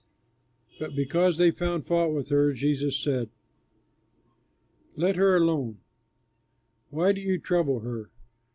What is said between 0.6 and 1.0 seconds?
But